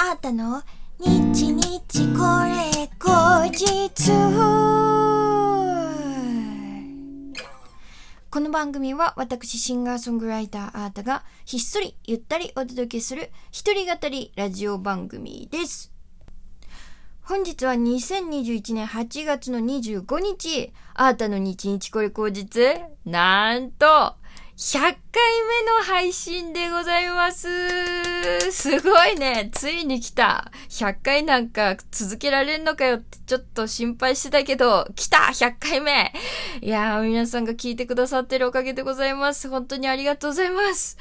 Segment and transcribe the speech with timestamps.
[0.00, 0.62] あったの？
[1.00, 1.80] 日日
[2.16, 4.12] これ後日
[8.30, 15.90] この番組は私シンガーソングライターアータがひっそりゆったりお届けする一人語りラジオ番組です。
[17.22, 22.46] 本日は2021年8月の25日、アータの日日これ後日、
[23.04, 24.14] なんと、
[24.58, 24.96] 100回目
[25.70, 27.46] の配信でございます。
[28.50, 29.50] すごいね。
[29.52, 30.50] ついに来た。
[30.68, 36.12] 100回なんか続けられんのかよってちょっと心配してたけど、来た !100 回目
[36.60, 39.48] いやー、皆さんが聞いてくださってるおかげでございます。
[39.48, 40.98] 本当にありがとうございます。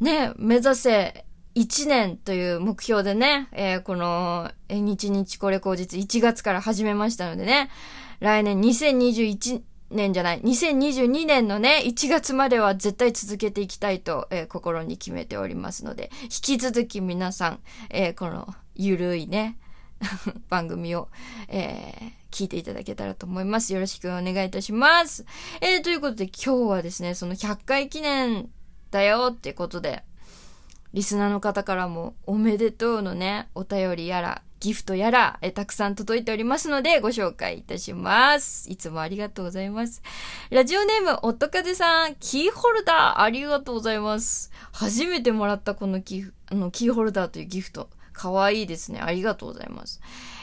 [0.00, 7.68] ね、目指せ1年という目標でね、えーこの、え日日これ後日1月から始めましたのでね、
[8.20, 19.58] 来年2021年じゃない、2022年のね、1月までは絶対続けていきたいと、えー心に決めておりますので、引き続き皆さん、えーこの、ゆるいね、
[20.48, 21.08] 番組を、
[21.48, 23.72] えー聞いていただけたらと思います。
[23.72, 25.24] よろしくお願いいたします。
[25.62, 28.50] えーということで今日はですね、その100回記念
[28.90, 30.04] だよってことで、
[30.92, 38.70] リスナーの方からもおめでとうのね、お便りやら、ギフトやら、えたくさん届いておりますので、ご紹介いたします。
[38.70, 40.02] いつもありがとうございます。
[40.50, 44.50] ラジオネーム、おっとかぜさん、キーホルダー、ありがとうございます。
[44.72, 47.88] 初めてもらったこのキー、あの、キーホルダーというギフト。
[48.16, 49.00] かわいいですね。
[49.00, 50.00] ありがとうございます。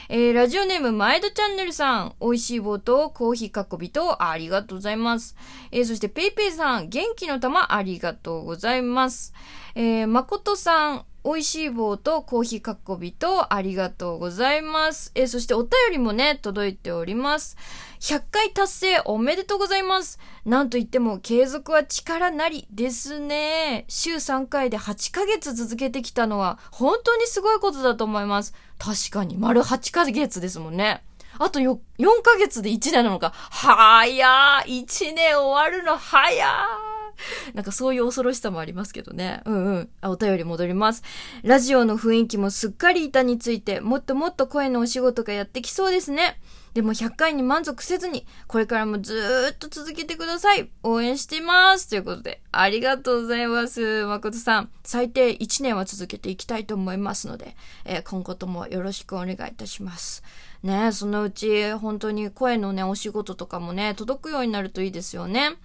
[0.08, 5.34] えー、ラジオネーム、マイドチャンネルさん、美味しい棒とコーヒーかっこ微糖、ありがとうございます。
[5.72, 9.32] えー、そして、ペイペイさん、元気の玉、ありがとうございます。
[9.74, 15.10] えー、まことさん、美味しい棒とコーヒーかっこ微糖、ありがとうございます。
[15.14, 17.56] えー、そしてお便りもね、届いております。
[18.00, 20.18] 100回達成おめでとうございます。
[20.44, 23.86] なんといっても継続は力なりですね。
[23.88, 28.52] 週3回で8ヶ月続けてきたのは本当にすごいことだと思います。
[28.78, 31.02] 確かに、丸8ヶ月ですもんね。
[31.38, 33.30] あとよ、4ヶ月で1年なのか。
[33.34, 37.03] はーやー !1 年終わるの早ー
[37.54, 39.42] なんかそういう恐ろしさもありますけどね。
[39.44, 39.88] うんうん。
[40.00, 41.02] あ、お便り戻ります。
[41.42, 46.40] ラジオの雰囲気もすっかり板について、もっともっと声のお仕事がやってきそうですね。
[46.74, 50.68] でも100回に満足せずに、これからもずーっと続けてください。
[50.82, 51.88] 応援してます。
[51.88, 54.04] ということで、ありがとうございます。
[54.06, 60.22] 誠さん、最低1年は続けていきたいと思いますので、えー今後ともよろしくお願いいたします。
[60.64, 65.56] ねそのうち本当に声のね、お仕事とかもね、届くようになるといいですよね。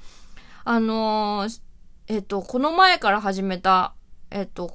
[0.72, 1.62] あのー
[2.09, 3.96] えっと、この前から始めた、
[4.30, 4.72] えっと、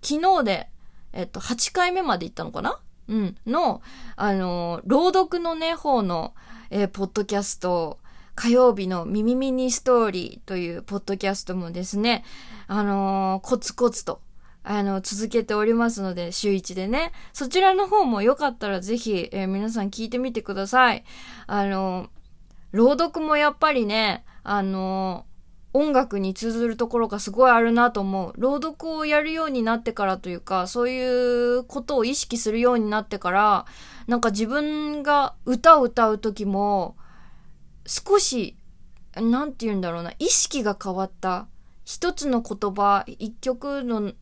[0.00, 0.70] 昨日で、
[1.12, 2.80] えっと、8回目まで行ったのかな？
[3.08, 3.36] うん。
[3.46, 3.82] の、
[4.16, 6.32] あのー朗読のね、方の、
[6.70, 7.98] えーポッドキャスト、
[8.34, 12.24] 火曜日のミミミニストーリーというポッドキャストもですね、
[12.66, 14.22] あのーコツコツと、
[14.64, 17.12] あの、続けておりますので、週一でね。
[17.34, 21.04] そちらの方もよかったらぜひ、えー皆さん聞いてみてください。
[21.46, 22.08] あの、
[22.72, 25.26] 朗読もやっぱりね、あの、
[25.72, 28.32] 音楽に通ずるところがすごいあるなと思う。
[28.38, 33.66] 朗読をやるようになってからというか、そういうことを意識するようになってから、
[34.06, 36.96] なんか自分が歌を歌う時も、
[37.86, 38.56] 少し、
[39.16, 41.48] なんて言うんだろうな、意識が変わった。
[41.84, 44.12] 一つの言葉、一曲の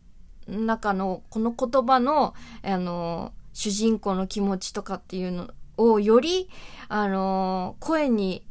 [0.48, 6.48] 中のこの言葉の、あの、主人公の気持ちとかっていうのをより、
[6.88, 8.42] あの、声に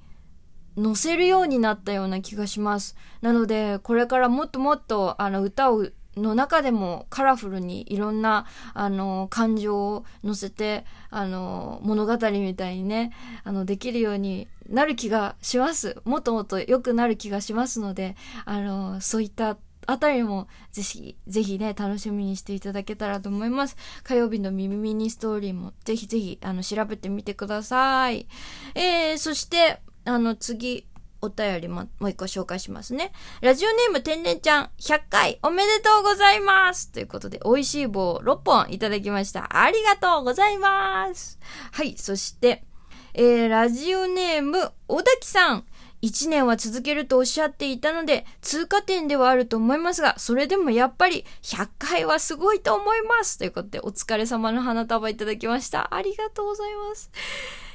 [0.78, 2.96] 乗せるようになったような気がします。
[3.22, 13.12] なので、これからもっともっと、あの、歌を、の中でもカラフルにいろんな、あの、感情を乗せて、あの、物語みたいにね、
[13.44, 16.02] あの、できるようになる気がします。
[16.06, 23.76] もっともっと良くなる気がしますので、あの、そういったあたりも、ぜひ、ぜひね、楽しみにしていただけたらと思います。
[24.04, 28.28] 火曜日のミミミニストーリーも、ぜひぜひ、あの、調べてみてください。
[28.76, 30.88] えー、そして、あの、次、
[31.22, 33.14] お便りも、もう一個紹介しますね。
[33.42, 39.64] ラジオネーム天然ちゃん、100回おめでとうございますということで、美味しい棒6本いただきました。
[39.64, 41.40] ありがとうございます
[41.72, 42.66] はい、そして、
[43.14, 45.66] えー、ラジオネーム、小滝さん。
[46.02, 55.96] 1年は続けるとおっしゃっていたので、通過点ではあると思いますが、それでもやっぱり100回はすごいと思いますということで、お疲れ様の花束いただきました。
[55.96, 57.10] ありがとうございます。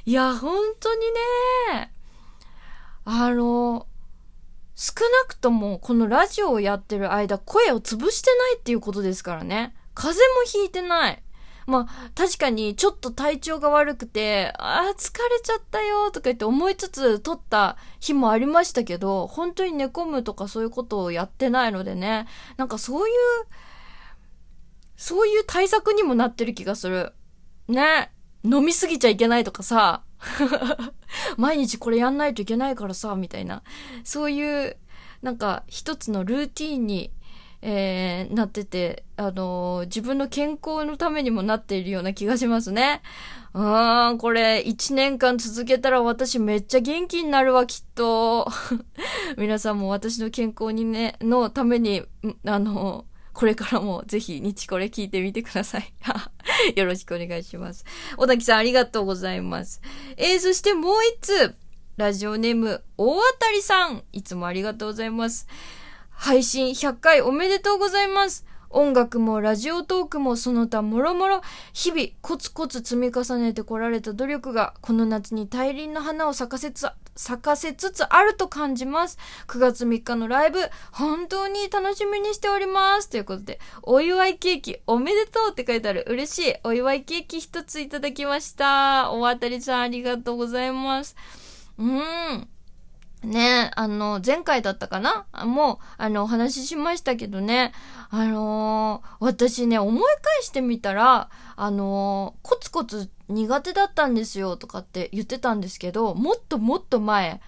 [0.05, 1.01] いや、本当に
[1.73, 1.91] ね、
[3.11, 3.87] あの、
[4.75, 9.75] 少なくともこのラジオをやってる間、声を潰してないっていうことですからね。
[9.95, 11.23] 風邪もひいてない。
[11.67, 22.27] まあ、確かにちょっと体調が悪くて、ああ、疲れちゃったよとか言って思いつつ撮った日もありましたけど、本当に寝込むとかそういうことをやってないのでね、
[22.59, 23.15] なんかそういう、
[24.97, 27.15] そういう対策にもなってる気がする。
[27.69, 28.13] ね。
[28.45, 30.05] 飲みすぎちゃいけないとかさ、
[31.37, 33.63] 毎日これやんないといけないからさ、みたいな。
[34.05, 34.77] そういう、
[35.23, 37.11] なんか一つのルーティンに、
[37.61, 43.03] えー、なってて、あのー、自分の健康のためにもなっているような気がしますね。
[43.53, 48.49] うーん、これ一年間続けたら私めっちゃ元気になるわ、きっと。
[49.37, 52.05] 皆さんも私の健康にね、のために、
[52.47, 53.07] あの
[53.39, 55.93] これからもぜひ日これ聞いてみてください。
[56.75, 57.85] よろしくお願いします。
[58.17, 59.81] 小滝さんありがとうございます。
[60.17, 61.55] えー、そしてもう一つ、
[61.97, 64.03] ラジオネーム、大当たりさん。
[64.13, 65.47] いつもありがとうございます。
[66.11, 68.45] 配信100回おめでとうございます。
[68.71, 71.43] 音楽もラジオトークもその他もろもろ
[71.73, 79.19] 日々コツコツ積み重ねてこられた努力がこの夏に大輪の花を咲かせつ咲かせつつあると感じます。
[79.49, 80.61] 9月3日のライブ
[80.93, 83.11] 本当に楽しみにしております。
[83.11, 89.11] ということでお祝いケーキおめでとうって書いてある嬉しいお祝いケーキ一ついただきました。
[89.11, 91.17] お渡りさんありがとうございます。
[91.77, 92.49] うーん。
[93.23, 95.27] ねあの、前回だったかな？
[95.45, 97.73] もう、あの、お話ししましたけどね、
[98.11, 107.41] あのー、私ね、思い返してみたら、あのー、コツコツ苦手だったんですよとかって言ってたんですけど、もっともっと前、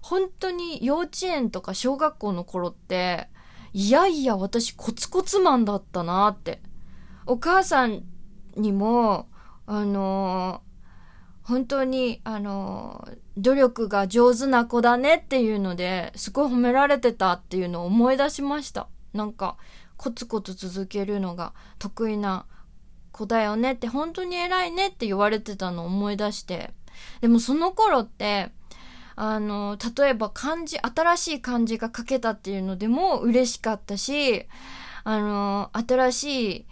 [0.00, 3.28] 本当に幼稚園とか小学校の頃って、
[3.72, 6.62] いやいや、私コツコツマンだったなって。
[7.26, 8.02] お母さん
[8.56, 9.28] にも、
[9.66, 10.67] あのー
[11.48, 13.08] 本当に、あの、
[13.38, 18.86] 努力が上手な子だねっていうので、すごい褒められてたっていうのを思い出しました。
[19.14, 19.56] なんか、
[19.96, 22.44] コツコツ続けるのが得意な
[23.12, 26.74] 子だよねって、本当に偉いねって言われてたのを思い出して。
[27.22, 28.50] でもその頃って、
[29.16, 34.44] あの、例えば漢字、新しい漢字が書けたっていうのでも嬉しかったし、
[35.02, 36.66] あの、新しい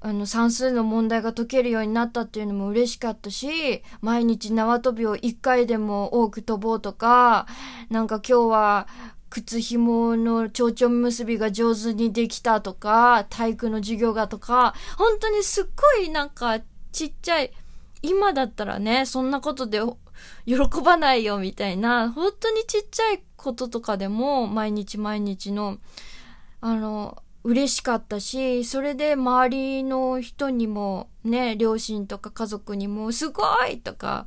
[0.00, 7.46] あの算数の問題が解けるようになったっていうのも嬉しかったし、毎日縄跳びを一回でも多く飛ぼうとか、
[7.90, 8.88] なんか今日は
[9.30, 16.60] 靴紐の蝶々結びが上手にできたとか、体育の授業がとか、本当にすっごいなんか
[16.92, 17.52] ちっちゃい、
[18.00, 19.80] 今だったらね、そんなことで
[20.46, 25.78] 喜ばないよみたいな、本当にちっちゃいこととかでも毎日毎日の、
[26.60, 34.26] あの、嬉しかったし、それで周りの人にもね、両親とか家族にもすごいとか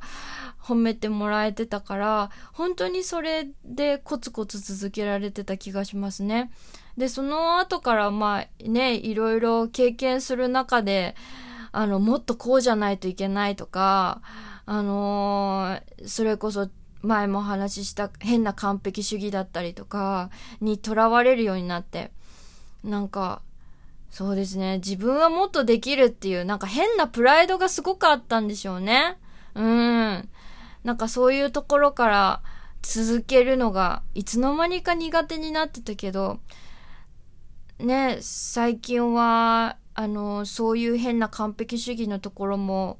[0.60, 6.50] 褒めてもらえてたから、本当にそれでコツコツ続けられてた気がしますね。
[6.96, 11.14] で、その後からまあね、いろいろ経験する中で、
[11.70, 14.20] あの、もっとこうじゃないといけないとか、
[14.66, 16.68] あのー、それこそ
[17.02, 20.30] 前もお話しした変な完璧主義だったりとか
[20.60, 22.10] にとらわれるようになって、
[22.84, 23.42] なんか、
[24.10, 24.78] そうですね。
[24.78, 29.18] 自分はもっとできるっていう、なんか変なプライドがすごくあったんでしょうね。
[29.54, 30.28] うん。
[30.84, 32.42] なんかそういうところから
[32.82, 36.40] 続けるのが、いつの間にか苦手になってたけど、
[37.78, 42.98] ね、最近は、あの、そういう変な完璧主義のところも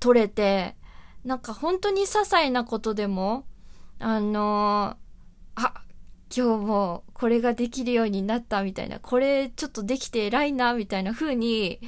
[0.00, 0.76] 取れて、
[1.24, 3.44] なんか本当に些細なことでも、
[3.98, 4.96] あの、
[5.54, 5.82] あ、
[6.34, 11.80] 今日もこれができるようになったみたいな、これちょっとできて偉いなみたいな風に、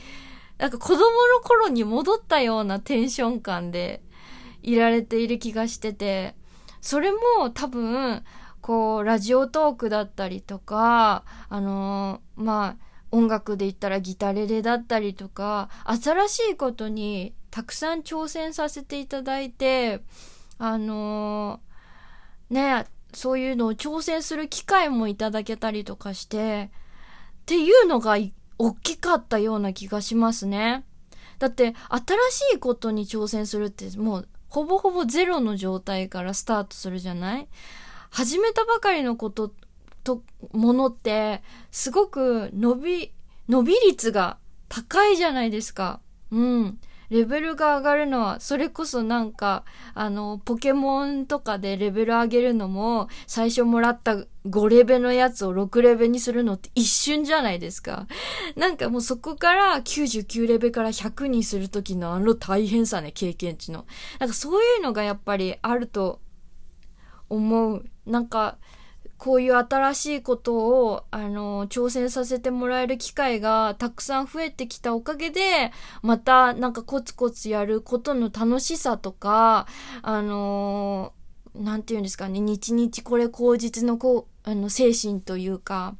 [0.58, 1.04] なんか子供の
[1.42, 4.02] 頃に戻ったようなテンション感で
[4.62, 6.34] いられている気がしてて、
[6.80, 8.24] それも多分、
[8.60, 20.00] こう、ラジオトークだったりとか、あのー、まあ、音楽で言ったらギタレレだったりとか、新しいことにたくさん挑戦させていただいて、
[20.58, 26.70] あのー、ね、そういうのを挑戦する機会もいただけたりとかして、
[27.42, 28.16] っていうのが
[28.58, 30.84] 大きかったような気がしますね。
[31.38, 37.48] だって、新しいことに挑戦するってもう、ほぼほぼゼロの状態からスタートするじゃない？
[38.10, 39.52] 始めたばかりのこと
[40.04, 43.12] と、ものって、すごく伸び、
[43.48, 44.38] 伸び率が
[44.68, 46.00] 高いじゃないですか。
[46.30, 46.80] うん。
[47.10, 49.64] レベルが上がるのは、それこそなんか、
[49.94, 58.06] あの、ポケモンとかでレベル上げるのも、最初もらった5レベのやつを6レベにするのって一瞬じゃないですか。
[58.56, 63.86] なんかもうそこから99レベから100にするときのあの大変さね、経験値の。
[64.20, 66.20] なんかそういうのがやっぱりあると
[67.28, 67.84] 思う。
[68.06, 68.58] なんか、
[69.20, 79.66] こういう新しいことを、あの、挑戦させてもらえる機会がたくさん増えてきたおかげで、またなんかコツコツやることの楽しさとか、
[80.00, 81.12] あの、
[81.54, 85.96] なんて言うんですかね、日々これ口実のこう、あの、精神というか、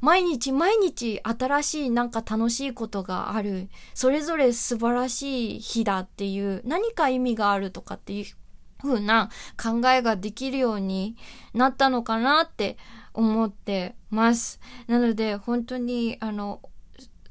[0.00, 3.68] 毎日毎日新しいなんか楽しいことがある。
[3.94, 8.26] それぞれ素晴らしい日だっていう何か意味があるとかっていう
[8.82, 9.30] 風な
[9.60, 11.16] 考えができるように
[11.54, 12.76] なったのかなって
[13.14, 14.60] 思ってます。
[14.86, 16.60] なので本当にあの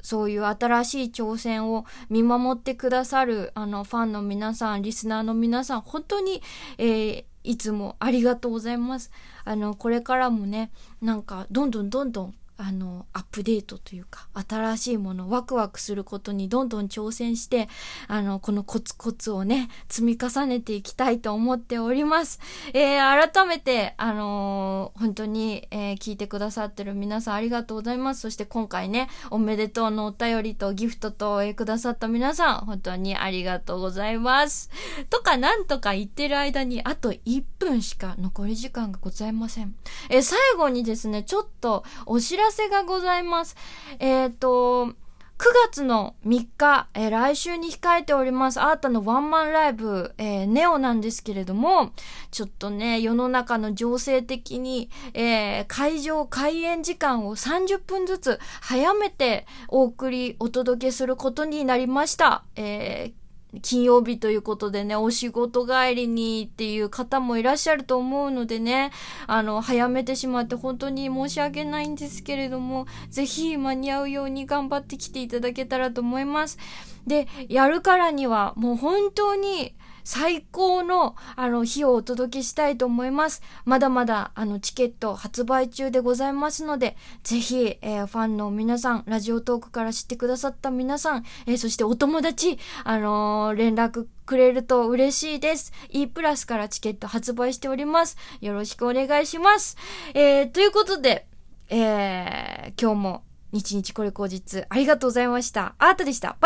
[0.08, 6.42] そういう新しい挑戦を見守ってくださるあのファンの皆さん、リスナーの皆さん、本当に、
[6.78, 9.12] えー、いつもありがとうございます。
[9.44, 17.70] あの、これからもね、なんかどんどんどんどんあの、アップデートというか、新しいもの、ワクワクすることにどんどん挑戦して、
[18.08, 22.40] あの、このコツコツをね、積み重ねていきたいと思っております。
[22.74, 28.22] えー、改めて、あのー、本当に、えー、聞いてくださってる皆さんありがとうございます。
[28.22, 34.72] そして今回ね、おめでとうのお便りとギフトと、えー、くださった皆さん、本当にありがとうございます。
[35.12, 39.76] とか、なんとか言ってる間に、あと1分しか残り時間がございません。
[40.10, 43.56] え、最後にですね、ちょっとお知らせがございます。
[44.00, 44.94] えっ、ー、と、
[45.38, 51.92] 9月の3日、えー、来週に控えております、アートのワンマンライブ、えー、ネオなんですけれども、
[52.32, 62.44] ちょっとね、世の中の情勢的に、えー、会場開演時間を30分ずつ早めてお送り、お届けすることになりました。
[62.56, 63.27] えー
[63.62, 68.92] 金曜日ということでね、お仕事帰りにっていう方もいらっしゃると思うのでね、
[69.28, 76.58] あの、早めてしまって本当に申し訳ないんですけれども、ぜひ間に合うように頑張ってきていただけたらと思います。
[77.06, 79.74] で、やるからにはもう本当に、
[80.08, 83.42] 最高の、あの、日をお届けしたいと思います。
[83.66, 95.74] まだまだ、あの、チケット発売中でございますので、ぜひ、えー、ファンの皆さん、ラジオトークから知ってくださった皆さん、えー、そしてお友達、あのー、連絡くれると嬉しいです。
[95.90, 98.16] E プラスからチケット発売しております。
[98.40, 99.76] よろしくお願いします。
[100.14, 101.28] えー、ということで、
[101.68, 105.76] えー、今日も日日これ後日ありがとうございました。
[105.80, 106.38] アートでした。
[106.40, 106.46] バイ